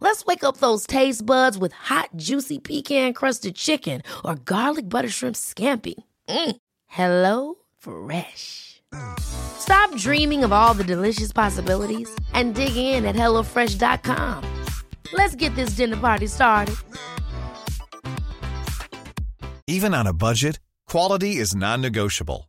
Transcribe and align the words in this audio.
Let's 0.00 0.24
wake 0.26 0.44
up 0.44 0.58
those 0.58 0.86
taste 0.86 1.24
buds 1.24 1.58
with 1.58 1.72
hot, 1.72 2.10
juicy 2.16 2.58
pecan 2.58 3.12
crusted 3.14 3.54
chicken 3.56 4.02
or 4.24 4.36
garlic 4.36 4.88
butter 4.88 5.08
shrimp 5.08 5.36
scampi. 5.36 5.94
Mm. 6.28 6.56
Hello 6.86 7.54
Fresh. 7.78 8.82
Stop 9.18 9.94
dreaming 9.96 10.44
of 10.44 10.52
all 10.52 10.74
the 10.74 10.84
delicious 10.84 11.32
possibilities 11.32 12.08
and 12.32 12.54
dig 12.54 12.76
in 12.76 13.04
at 13.04 13.16
HelloFresh.com. 13.16 14.64
Let's 15.12 15.34
get 15.34 15.54
this 15.54 15.70
dinner 15.70 15.96
party 15.96 16.26
started. 16.26 16.76
Even 19.66 19.94
on 19.94 20.06
a 20.06 20.12
budget, 20.12 20.60
quality 20.86 21.36
is 21.36 21.54
non-negotiable. 21.56 22.48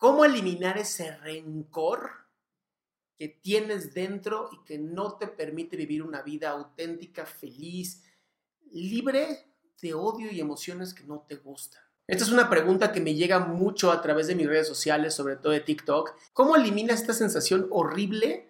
¿Cómo 0.00 0.24
eliminar 0.24 0.78
ese 0.78 1.14
rencor 1.18 2.10
que 3.18 3.28
tienes 3.28 3.92
dentro 3.92 4.48
y 4.50 4.64
que 4.64 4.78
no 4.78 5.18
te 5.18 5.26
permite 5.26 5.76
vivir 5.76 6.02
una 6.02 6.22
vida 6.22 6.48
auténtica, 6.48 7.26
feliz, 7.26 8.02
libre 8.72 9.52
de 9.82 9.92
odio 9.92 10.32
y 10.32 10.40
emociones 10.40 10.94
que 10.94 11.04
no 11.04 11.26
te 11.28 11.36
gustan? 11.36 11.82
Esta 12.06 12.24
es 12.24 12.30
una 12.30 12.48
pregunta 12.48 12.92
que 12.92 13.00
me 13.02 13.14
llega 13.14 13.40
mucho 13.40 13.92
a 13.92 14.00
través 14.00 14.26
de 14.26 14.36
mis 14.36 14.46
redes 14.46 14.66
sociales, 14.66 15.12
sobre 15.12 15.36
todo 15.36 15.52
de 15.52 15.60
TikTok. 15.60 16.14
¿Cómo 16.32 16.56
eliminas 16.56 17.02
esta 17.02 17.12
sensación 17.12 17.66
horrible 17.70 18.49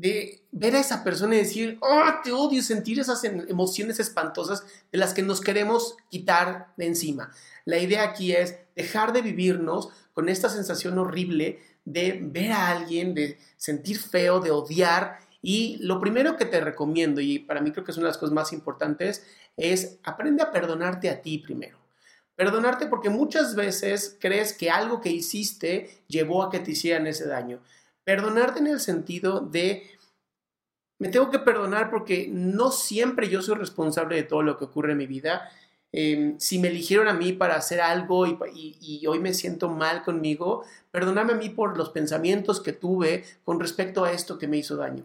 de 0.00 0.42
ver 0.52 0.76
a 0.76 0.80
esa 0.80 1.02
persona 1.02 1.34
y 1.34 1.38
decir, 1.38 1.76
oh, 1.80 2.04
te 2.22 2.30
odio, 2.30 2.62
sentir 2.62 3.00
esas 3.00 3.24
emociones 3.24 3.98
espantosas 3.98 4.64
de 4.92 4.98
las 4.98 5.12
que 5.12 5.22
nos 5.22 5.40
queremos 5.40 5.96
quitar 6.08 6.72
de 6.76 6.86
encima? 6.86 7.32
La 7.64 7.78
idea 7.78 8.04
aquí 8.04 8.32
es 8.32 8.56
dejar 8.76 9.12
de 9.12 9.22
vivirnos 9.22 9.88
con 10.12 10.28
esta 10.28 10.48
sensación 10.48 10.98
horrible 10.98 11.58
de 11.84 12.20
ver 12.22 12.52
a 12.52 12.68
alguien, 12.68 13.12
de 13.14 13.38
sentir 13.56 13.98
feo, 13.98 14.38
de 14.40 14.52
odiar. 14.52 15.18
Y 15.42 15.78
lo 15.80 16.00
primero 16.00 16.36
que 16.36 16.44
te 16.44 16.60
recomiendo, 16.60 17.20
y 17.20 17.40
para 17.40 17.60
mí 17.60 17.72
creo 17.72 17.84
que 17.84 17.90
es 17.90 17.96
una 17.96 18.06
de 18.06 18.10
las 18.10 18.18
cosas 18.18 18.34
más 18.34 18.52
importantes, 18.52 19.26
es 19.56 19.98
aprende 20.04 20.44
a 20.44 20.52
perdonarte 20.52 21.10
a 21.10 21.20
ti 21.20 21.38
primero. 21.38 21.76
Perdonarte 22.36 22.86
porque 22.86 23.10
muchas 23.10 23.56
veces 23.56 24.16
crees 24.20 24.52
que 24.52 24.70
algo 24.70 25.00
que 25.00 25.10
hiciste 25.10 26.04
llevó 26.06 26.44
a 26.44 26.50
que 26.50 26.60
te 26.60 26.70
hicieran 26.70 27.08
ese 27.08 27.26
daño. 27.26 27.60
Perdonarte 28.08 28.60
en 28.60 28.68
el 28.68 28.80
sentido 28.80 29.40
de, 29.40 29.90
me 30.98 31.08
tengo 31.08 31.30
que 31.30 31.38
perdonar 31.38 31.90
porque 31.90 32.28
no 32.30 32.70
siempre 32.70 33.28
yo 33.28 33.42
soy 33.42 33.56
responsable 33.56 34.16
de 34.16 34.22
todo 34.22 34.42
lo 34.42 34.56
que 34.56 34.64
ocurre 34.64 34.92
en 34.92 34.98
mi 34.98 35.06
vida 35.06 35.50
Em, 35.90 36.38
si 36.38 36.58
me 36.58 36.68
eligieron 36.68 37.08
a 37.08 37.14
mí 37.14 37.32
para 37.32 37.56
hacer 37.56 37.80
algo 37.80 38.26
y, 38.26 39.06
hoy 39.06 39.18
me 39.20 39.32
siento 39.32 39.70
mal 39.70 40.02
conmigo, 40.02 40.64
perdóname 40.90 41.32
a 41.32 41.36
mí 41.36 41.48
por 41.48 41.78
los 41.78 41.90
pensamientos 41.90 42.60
que 42.60 42.72
tuve 42.72 43.24
con 43.44 43.58
respecto 43.58 44.04
a 44.04 44.12
esto 44.12 44.38
que 44.38 44.48
me 44.48 44.58
hizo 44.58 44.76
daño. 44.76 45.04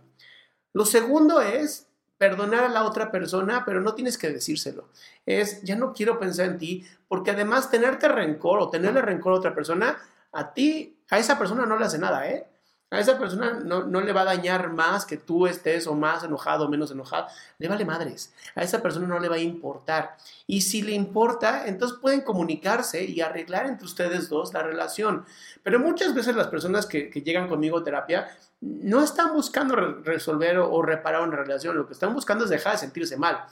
Lo 0.73 0.85
segundo 0.85 1.41
es 1.41 1.87
perdonar 2.17 2.65
a 2.65 2.69
la 2.69 2.83
otra 2.83 3.11
persona, 3.11 3.63
pero 3.65 3.81
no 3.81 3.95
tienes 3.95 4.17
que 4.17 4.29
decírselo. 4.29 4.89
Es, 5.25 5.61
ya 5.63 5.75
no 5.75 5.93
quiero 5.93 6.19
pensar 6.19 6.47
en 6.47 6.57
ti, 6.57 6.85
porque 7.07 7.31
además 7.31 7.71
tenerte 7.71 8.07
rencor 8.07 8.59
o 8.59 8.69
tenerle 8.69 9.01
rencor 9.01 9.33
a 9.33 9.37
otra 9.37 9.55
persona, 9.55 9.97
a 10.31 10.53
ti, 10.53 10.97
a 11.09 11.19
esa 11.19 11.37
persona 11.37 11.65
no 11.65 11.77
le 11.77 11.85
hace 11.85 11.97
nada, 11.97 12.29
¿eh? 12.29 12.45
A 12.93 12.99
esa 12.99 13.17
persona 13.17 13.53
no, 13.53 13.85
no, 13.85 14.01
le 14.01 14.13
va 14.13 14.21
a 14.21 14.25
dañar 14.25 14.71
más 14.71 15.03
que 15.07 15.17
tú 15.17 15.47
estés 15.47 15.87
o 15.87 15.95
más 15.95 16.23
enojado 16.23 16.65
o 16.65 16.69
menos 16.69 16.91
enojado. 16.91 17.25
Le 17.57 17.67
vale 17.67 17.85
madres. 17.85 18.31
A 18.53 18.61
esa 18.61 18.83
persona 18.83 19.07
no 19.07 19.17
le 19.17 19.29
va 19.29 19.37
a 19.37 19.39
importar. 19.39 20.15
Y 20.45 20.61
si 20.61 20.83
le 20.83 20.91
importa, 20.91 21.65
entonces 21.65 21.97
pueden 21.99 22.21
comunicarse 22.21 23.03
y 23.03 23.19
arreglar 23.21 23.65
entre 23.65 23.85
ustedes 23.85 24.29
dos 24.29 24.53
la 24.53 24.61
relación. 24.61 25.25
Pero 25.63 25.79
muchas 25.79 26.13
veces 26.13 26.35
las 26.35 26.49
personas 26.49 26.85
que, 26.85 27.09
llegan 27.09 27.47
conmigo 27.47 27.79
a 27.79 27.83
terapia 27.83 28.27
no 28.61 29.01
están 29.01 29.33
buscando 29.33 29.75
resolver 29.75 30.59
o, 30.59 30.71
o 30.71 30.83
reparar 30.83 31.27
una 31.27 31.37
relación. 31.37 31.75
Lo 31.75 31.87
que 31.87 31.93
están 31.93 32.13
buscando 32.13 32.43
es 32.43 32.51
dejar 32.51 32.73
de 32.73 32.77
sentirse 32.77 33.17
mal. 33.17 33.43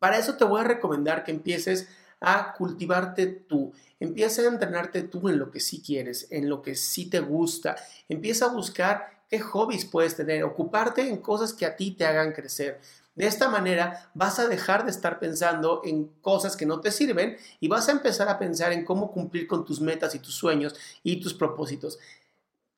Para 0.00 0.18
eso 0.18 0.34
te 0.34 0.44
voy 0.44 0.60
a 0.60 0.64
recomendar 0.64 1.22
que 1.22 1.30
empieces 1.30 1.88
a 2.20 2.52
cultivarte 2.52 3.26
tú. 3.26 3.72
Empieza 3.98 4.42
a 4.42 4.48
entrenarte 4.48 5.02
tú 5.02 5.28
en 5.28 5.38
lo 5.38 5.50
que 5.50 5.60
sí 5.60 5.82
quieres, 5.84 6.28
en 6.30 6.48
lo 6.48 6.62
que 6.62 6.74
sí 6.74 7.08
te 7.08 7.20
gusta. 7.20 7.76
Empieza 8.08 8.46
a 8.46 8.52
buscar 8.52 9.24
qué 9.28 9.40
hobbies 9.40 9.84
puedes 9.84 10.16
tener, 10.16 10.44
ocuparte 10.44 11.08
en 11.08 11.18
cosas 11.18 11.52
que 11.52 11.66
a 11.66 11.76
ti 11.76 11.92
te 11.92 12.06
hagan 12.06 12.32
crecer. 12.32 12.80
De 13.14 13.26
esta 13.26 13.48
manera 13.48 14.10
vas 14.14 14.38
a 14.38 14.48
dejar 14.48 14.84
de 14.84 14.90
estar 14.90 15.18
pensando 15.18 15.82
en 15.84 16.06
cosas 16.20 16.56
que 16.56 16.66
no 16.66 16.80
te 16.80 16.90
sirven 16.90 17.36
y 17.58 17.68
vas 17.68 17.88
a 17.88 17.92
empezar 17.92 18.28
a 18.28 18.38
pensar 18.38 18.72
en 18.72 18.84
cómo 18.84 19.12
cumplir 19.12 19.46
con 19.46 19.64
tus 19.64 19.80
metas 19.80 20.14
y 20.14 20.20
tus 20.20 20.34
sueños 20.34 20.74
y 21.02 21.20
tus 21.20 21.34
propósitos. 21.34 21.98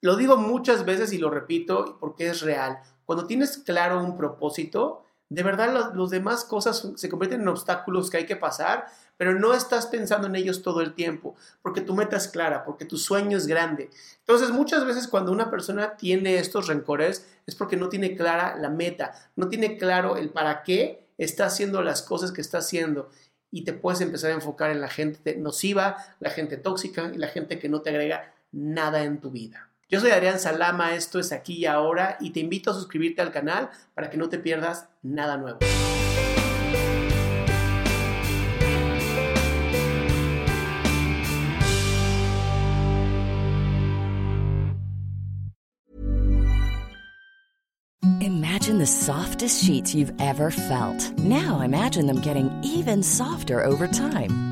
Lo 0.00 0.16
digo 0.16 0.36
muchas 0.36 0.84
veces 0.84 1.12
y 1.12 1.18
lo 1.18 1.30
repito 1.30 1.96
porque 2.00 2.26
es 2.26 2.40
real. 2.40 2.80
Cuando 3.04 3.26
tienes 3.26 3.58
claro 3.58 4.02
un 4.02 4.16
propósito, 4.16 5.04
de 5.34 5.42
verdad 5.42 5.72
las 5.72 5.94
los 5.94 6.10
demás 6.10 6.44
cosas 6.44 6.88
se 6.94 7.08
convierten 7.08 7.40
en 7.40 7.48
obstáculos 7.48 8.10
que 8.10 8.18
hay 8.18 8.26
que 8.26 8.36
pasar, 8.36 8.86
pero 9.16 9.34
no 9.34 9.54
estás 9.54 9.86
pensando 9.86 10.26
en 10.26 10.36
ellos 10.36 10.62
todo 10.62 10.80
el 10.80 10.94
tiempo, 10.94 11.36
porque 11.62 11.80
tu 11.80 11.94
meta 11.94 12.16
es 12.16 12.28
clara, 12.28 12.64
porque 12.64 12.84
tu 12.84 12.98
sueño 12.98 13.36
es 13.38 13.46
grande. 13.46 13.88
Entonces, 14.18 14.50
muchas 14.50 14.84
veces 14.84 15.08
cuando 15.08 15.32
una 15.32 15.50
persona 15.50 15.96
tiene 15.96 16.38
estos 16.38 16.66
rencores 16.66 17.26
es 17.46 17.54
porque 17.54 17.76
no 17.76 17.88
tiene 17.88 18.16
clara 18.16 18.56
la 18.56 18.68
meta, 18.68 19.12
no 19.36 19.48
tiene 19.48 19.78
claro 19.78 20.16
el 20.16 20.30
para 20.30 20.62
qué 20.62 21.06
está 21.18 21.46
haciendo 21.46 21.82
las 21.82 22.02
cosas 22.02 22.32
que 22.32 22.40
está 22.40 22.58
haciendo 22.58 23.10
y 23.50 23.64
te 23.64 23.72
puedes 23.72 24.00
empezar 24.00 24.32
a 24.32 24.34
enfocar 24.34 24.70
en 24.70 24.80
la 24.80 24.88
gente 24.88 25.36
nociva, 25.36 25.96
la 26.20 26.30
gente 26.30 26.56
tóxica 26.56 27.10
y 27.14 27.18
la 27.18 27.28
gente 27.28 27.58
que 27.58 27.68
no 27.68 27.80
te 27.80 27.90
agrega 27.90 28.34
nada 28.50 29.04
en 29.04 29.20
tu 29.20 29.30
vida. 29.30 29.71
Yo 29.92 30.00
soy 30.00 30.10
Adrián 30.10 30.40
Salama, 30.40 30.94
esto 30.94 31.18
es 31.18 31.32
aquí 31.32 31.52
y 31.52 31.66
ahora 31.66 32.16
y 32.18 32.30
te 32.30 32.40
invito 32.40 32.70
a 32.70 32.74
suscribirte 32.74 33.20
al 33.20 33.30
canal 33.30 33.68
para 33.92 34.08
que 34.08 34.16
no 34.16 34.30
te 34.30 34.38
pierdas 34.38 34.88
nada 35.02 35.36
nuevo. 35.36 35.58
Imagine 48.22 48.78
the 48.78 48.86
softest 48.86 49.62
sheets 49.62 49.94
you've 49.94 50.14
ever 50.18 50.50
felt. 50.50 51.12
Now 51.18 51.60
imagine 51.60 52.06
them 52.06 52.22
getting 52.22 52.50
even 52.64 53.02
softer 53.02 53.62
over 53.62 53.86
time. 53.86 54.51